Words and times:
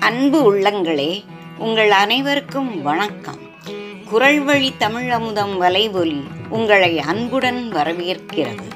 அன்பு 0.00 0.54
உள்ளங்களே 0.54 1.24
உங்கள் 1.58 1.90
அனைவருக்கும் 1.90 2.82
வணக்கம். 2.82 3.40
குரல் 4.10 4.40
வழி 4.40 4.76
தமிழ் 4.78 5.10
அமுதம் 5.10 5.62
வலைவொலி 5.62 6.22
உங்களை 6.48 6.98
அன்புடன் 6.98 7.70
வரவேற்கிறது. 7.72 8.68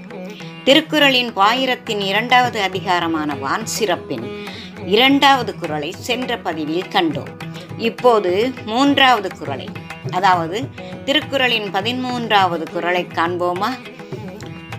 திருக்குறளின் 0.64 1.32
பாயிரத்தின் 1.32 2.00
இரண்டாவது 2.00 2.60
அதிகாரமான 2.60 3.34
வான் 3.34 3.66
சிறப்பின் 3.66 4.44
இரண்டாவது 4.86 5.54
குறளை 5.54 5.90
சென்ற 5.90 6.38
பதிவில் 6.38 6.88
கண்டோம். 6.88 7.34
இப்போது 7.79 8.52
மூன்றாவது 8.64 9.30
குறளை 9.38 9.68
அதாவது 10.11 10.68
திருக்குறளின் 11.04 11.70
பதிமூன்றாவது 11.72 12.70
குரலை 12.72 13.06
காண்போமா? 13.14 13.68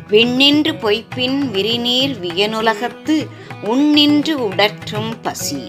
விண்ணின்று 0.09 0.73
பொய்ப்பின் 0.73 1.37
விரிநீர் 1.37 2.19
வியனுலகத்து 2.21 3.27
உண்ணின்று 3.63 4.33
உடற்றும் 4.37 5.13
பசி. 5.21 5.67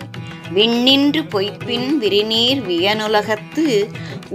விண்ணின்று 0.54 1.22
பொய்ப்பின் 1.28 1.96
விரிநீர் 1.96 2.68
வியனுலகத்து 2.68 3.86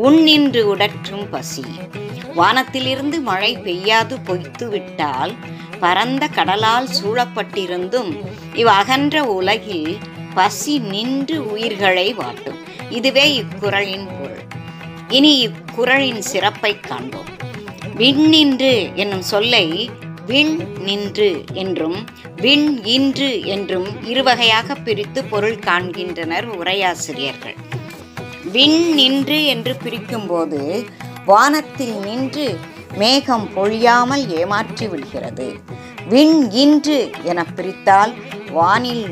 உண்ணின்று 0.04 0.62
உடற்றும் 0.76 1.30
பசி. 1.32 1.64
வானத்திலிருந்து 2.36 3.22
மழை 3.22 3.58
பெய்யாது 3.58 4.20
பொய்த்து 4.24 4.70
விட்டால் 4.70 5.34
பரந்த 5.80 6.28
கடலால் 6.28 6.88
சூழப்பட்டிருந்தும் 7.02 8.18
இவ் 8.54 8.68
அகன்ற 8.68 9.24
உலகில் 9.24 9.98
பசி 10.34 10.80
நின்று 10.80 11.52
உயிர்களை 11.52 12.16
வாட்டும். 12.16 12.60
இதுவே 12.90 13.42
இக்குறளின் 13.42 14.08
பொருள். 14.20 14.44
இனி 15.08 15.48
இக்குறளின் 15.48 16.20
சிறப்பை 16.20 16.80
காண்போம். 16.80 17.32
விண்ணின்று 17.98 18.94
என்னும் 18.94 19.22
சொல்லை 19.22 19.90
விண் 20.28 20.54
நின்று 20.78 21.44
என்றும் 21.54 21.98
விண் 22.36 22.68
இன்று 22.84 23.30
என்றும் 23.46 23.88
இருவகையாக 24.04 24.76
பிரித்து 24.84 25.22
பொருள் 25.24 25.60
காண்கின்றனர் 25.60 26.48
உரையாசிரியர்கள். 26.60 27.58
விண் 28.52 28.82
நின்று 28.94 29.46
என்று 29.46 29.74
பிரிக்கும்போது 29.84 30.86
வானத்தில் 31.26 31.96
நின்று 32.06 32.48
மேகம் 32.98 33.50
பொழியாமல் 33.56 34.24
ஏமாற்றி 34.40 34.88
விடுகிறது. 34.88 35.48
விண் 36.10 36.38
இன்று 36.52 37.10
என 37.24 37.46
பிரித்தால் 37.56 38.14
வானில் 38.52 39.08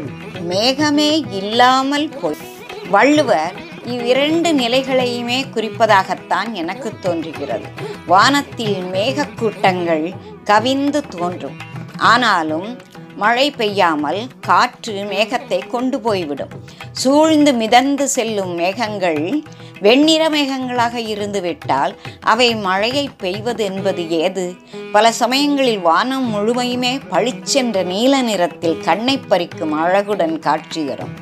மேகமே 0.49 1.11
இல்லாமல் 1.31 2.09
போய் 2.21 2.41
வள்ளுவர் 2.89 3.55
இவ்விரண்டு 3.85 4.49
நிலைகளையுமே 4.53 5.39
குறிப்பதாகத்தான் 5.55 6.49
எனக்கு 6.53 6.89
தோன்றுகிறது. 6.99 7.67
வானத்தில் 8.05 8.77
மேகக்கூட்டங்கள் 8.93 10.05
கவிந்து 10.51 11.01
தோன்றும். 11.17 11.57
ஆனாலும் 11.97 12.69
மழை 13.15 13.51
பெய்யாமல் 13.51 14.21
காற்று 14.41 14.93
மேகத்தை 14.93 15.59
கொண்டு 15.67 15.99
போய்விடும். 15.99 16.53
சூழ்ந்து 16.91 17.53
மிதந்து 17.53 18.07
செல்லும் 18.07 18.53
மேகங்கள் 18.53 19.43
வெண்ணிற 19.79 20.29
மேகங்களாக 20.29 20.95
இருந்துவிட்டால் 21.13 21.93
அவை 22.21 22.55
மழையை 22.55 23.09
பெய்வது 23.17 23.63
என்பது 23.63 24.09
ஏது? 24.09 24.45
பல 24.91 25.11
சமயங்களில் 25.11 25.79
வானம் 25.79 26.27
முழுமையுமே 26.33 26.93
பளிச்சென்ற 27.11 27.83
நீல 27.83 28.21
நிறத்தில் 28.21 28.77
கண்ணை 28.81 29.17
பறிக்கும் 29.17 29.73
அழகுடன் 29.83 30.35
காட்சியரும். 30.39 31.13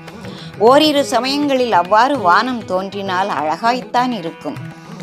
ஓரிரு 0.58 1.06
சமயங்களில் 1.06 1.72
அவ்வாறு 1.72 2.20
வானம் 2.20 2.66
தோன்றினால் 2.66 3.30
அழகாய்த்தான் 3.30 4.12
இருக்கும். 4.12 4.58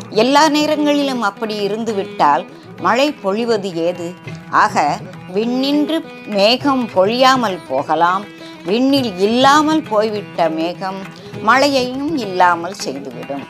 எல்லா 0.09 0.49
நேரங்களிலும் 0.49 1.21
அப்படி 1.21 1.55
இருந்துவிட்டால் 1.55 2.45
மழை 2.81 3.15
பொழிவது 3.23 3.73
ஏது? 3.73 4.13
ஆக 4.49 4.97
விண்ணின்று 5.35 5.97
மேகம் 6.25 6.89
பொழியாமல் 6.95 7.59
போகலாம். 7.67 8.25
விண்ணில் 8.65 9.19
இல்லாமல் 9.19 9.83
போய்விட்ட 9.89 10.49
மேகம் 10.49 10.99
மழையையும் 11.41 12.17
இல்லாமல் 12.17 12.73
செய்துவிடும். 12.73 13.43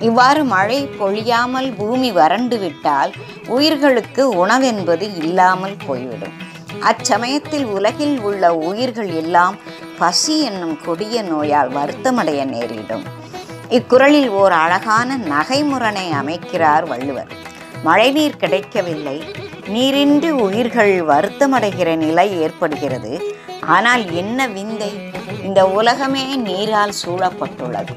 இவ்வாறு 0.00 0.44
மழை 0.44 0.88
பொழியாமல் 1.00 1.76
பூமி 1.76 2.12
வறண்டு 2.12 2.58
விட்டால் 2.58 3.12
உயிர்களுக்கு 3.46 4.46
உணவென்பது 4.46 5.16
இல்லாமல் 5.16 5.76
போய்விடும். 5.86 6.36
அச்சமயத்தில் 6.80 7.64
உலகில் 7.64 8.20
உள்ள 8.20 8.54
உயிர்கள் 8.54 9.10
எல்லாம் 9.12 9.56
பசி 9.98 10.40
என்னும் 10.40 10.78
கொடிய 10.84 11.22
நோயால் 11.22 11.70
வருத்தமடைய 11.70 12.44
நேரிடும். 12.44 13.02
இக்குறளில் 13.68 14.28
ஓர் 14.28 14.52
அழகான 14.52 15.16
நகைமுரணை 15.16 16.06
அமைக்கிறார் 16.22 16.86
வள்ளுவர். 16.86 17.48
மழைநீர் 17.84 18.40
கிடைக்கவில்லை. 18.42 19.18
நீரின்றி 19.68 20.30
உயிர்கள் 20.30 20.92
வருத்தமடைகிற 21.10 21.96
நிலை 21.96 22.26
ஏற்படுகிறது. 22.40 23.12
ஆனால் 23.66 24.12
என்ன 24.12 24.46
விந்தை? 24.46 24.90
இந்த 25.44 25.60
உலகமே 25.78 26.24
நீரால் 26.36 26.94
சூழப்பட்டுள்ளது. 27.06 27.94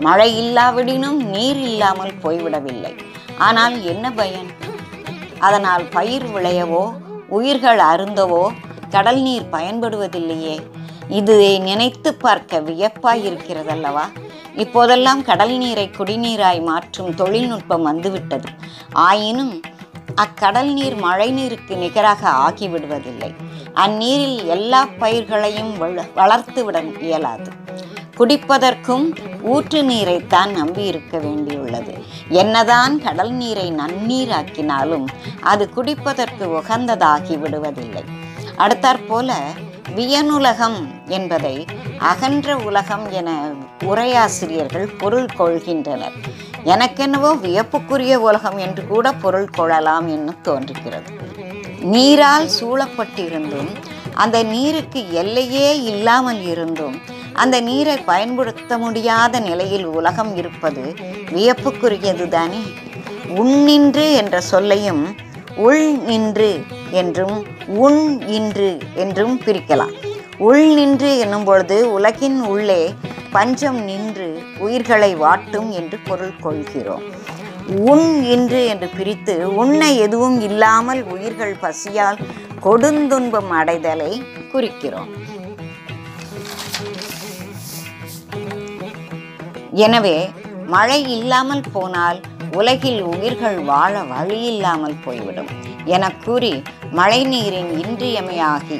மழை 0.00 0.28
இல்லாவிடினும் 0.42 1.20
நீர் 1.34 1.60
இல்லாமல் 1.70 2.14
போய்விடவில்லை. 2.22 2.94
ஆனால் 3.38 3.76
என்ன 3.82 4.10
பயன்? 4.10 4.50
அதனால் 5.38 5.84
பயிர் 5.88 6.26
விளையவோ 6.34 6.84
உயிர்கள் 7.28 7.78
அருந்தவோ 7.78 8.44
கடல் 8.90 9.20
நீர் 9.20 9.46
பயன்படுவதில்லையே. 9.52 10.56
இது 11.08 11.36
நினைத்து 11.60 12.14
பார்க்க 12.14 12.60
வியப்பாய் 12.60 13.24
இருக்கிறதல்லவா 13.30 14.04
இப்போதெல்லாம் 14.54 15.24
கடல் 15.24 15.56
நீரை 15.56 15.90
குடிநீராய் 15.98 16.64
மாற்றும் 16.64 17.14
தொழில்நுட்பம் 17.14 17.82
வந்துவிட்டது. 17.82 18.48
ஆயினும் 18.92 19.60
அக்கடல் 20.14 20.72
நீர் 20.72 20.94
மழை 20.94 21.30
நீருக்கு 21.30 21.76
நிகராக 21.76 22.30
ஆகிவிடுவதில்லை. 22.30 23.34
அந்நீரில் 23.74 24.44
எல்லா 24.44 24.88
பயிர்களையும் 24.98 25.72
வளர்த்துவிட 26.16 27.00
இயலாது. 27.00 27.50
குடிப்பதற்கும் 28.18 29.04
ஊற்று 29.42 29.82
நீரைத்தான் 29.82 30.50
நம்பி 30.50 30.84
இருக்க 30.84 31.18
வேண்டியுள்ளது. 31.18 32.04
என்னதான் 32.28 33.02
கடல் 33.02 33.30
நீரை 33.30 33.72
நன்னீராக்கினாலும் 33.72 35.04
அது 35.40 35.70
குடிப்பதற்கு 35.76 36.40
உகந்ததாகி 36.40 37.38
விடுவதில்லை. 37.38 38.04
அடுத்தாற்போல 38.58 39.32
வியனுலகம் 39.96 40.80
என்பதை 41.06 41.64
அகன்ற 41.98 42.56
உலகம் 42.56 43.10
என 43.10 43.30
உரையாசிரியர்கள் 43.80 44.86
பொருள் 44.98 45.28
கொள்கின்றனர். 45.38 46.16
எனக்கென்னவோ 46.64 47.30
வியப்புக்குரிய 47.40 48.14
உலகம் 48.20 48.58
என்று 48.58 48.86
கூட 48.86 49.12
பொருள் 49.12 49.50
கொள்ளலாம் 49.50 50.08
என்று 50.08 50.34
தோன்றுகிறது. 50.42 51.10
நீரால் 51.80 52.48
சூழப்பட்டிருந்தும் 52.60 53.70
அந்த 54.14 54.42
நீருக்கு 54.42 55.12
எல்லையே 55.12 55.82
இல்லாமல் 55.82 56.42
இருந்தும் 56.46 56.96
அந்த 57.32 57.60
நீரை 57.60 57.96
பயன்படுத்த 57.96 58.78
முடியாத 58.78 59.40
நிலையில் 59.40 59.84
உலகம் 59.84 60.36
இருப்பது 60.36 60.94
வியப்புக்குரியது 61.32 62.28
தானே 62.28 62.62
உண்ணின்று 63.42 64.14
என்ற 64.14 64.40
சொல்லையும் 64.40 65.16
உள் 65.56 65.86
நின்று 65.92 66.62
என்றும் 66.90 67.46
உன் 67.66 68.20
இன்று 68.28 68.78
என்றும் 68.94 69.40
பிரிக்கலாம். 69.46 69.94
உள் 70.38 70.66
நின்று 70.66 71.18
என்னும் 71.18 71.44
பொழுது 71.44 71.92
உலகின் 71.92 72.40
உள்ளே 72.42 72.94
பஞ்சம் 73.36 73.78
நின்று 73.88 74.28
உயிர்களை 74.64 75.10
வாட்டும் 75.22 75.68
என்று 75.80 75.96
பொருள் 76.08 76.40
கொள்கிறோம். 76.44 77.04
உண் 77.92 78.08
இன்று 78.34 78.60
என்று 78.72 78.88
பிரித்து 78.96 79.34
உன்னை 79.60 79.90
எதுவும் 80.06 80.38
இல்லாமல் 80.48 81.00
உயிர்கள் 81.14 81.54
பசியால் 81.62 82.18
கொடுந்துன்பம் 82.66 83.50
அடைதலை 83.60 84.12
குறிக்கிறோம். 84.52 85.12
எனவே 89.86 90.16
மழை 90.74 91.00
இல்லாமல் 91.16 91.64
போனால் 91.76 92.18
உலகில் 92.58 93.00
உயிர்கள் 93.12 93.58
வாழ 93.70 94.02
வழி 94.12 94.40
இல்லாமல் 94.52 95.00
போய்விடும். 95.04 95.50
என 95.94 96.04
கூறி 96.26 96.52
மழை 96.98 97.20
நீரின் 97.32 97.72
இன்றியமையாகி 97.82 98.78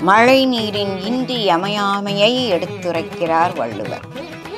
மழை 0.00 0.46
நீரின் 0.46 0.98
இன்றியமையாமையை 0.98 2.48
எடுத்துரைக்கிறார் 2.50 3.56
வள்ளுவர். 3.56 4.04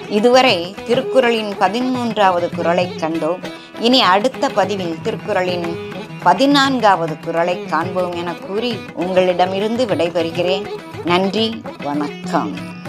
இதுவரை 0.09 0.75
திருக்குறளின் 0.87 1.53
பதிமூன்றாவது 1.61 2.55
குரலை 2.57 2.93
கண்டோம். 3.01 3.43
இனி 3.81 4.03
அடுத்த 4.03 4.49
பதிவில் 4.49 4.99
திருக்குறளின் 5.03 5.77
பதினான்காவது 6.23 7.17
குரலை 7.19 7.65
காண்போம் 7.65 8.13
என 8.13 8.35
கூறி 8.35 8.77
உங்களிடமிருந்து 8.95 9.85
விடைபெறுகிறேன். 9.85 10.67
நன்றி 11.05 11.63
வணக்கம். 11.83 12.81